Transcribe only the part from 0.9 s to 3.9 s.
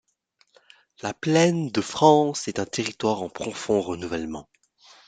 La plaine de France est un territoire en profond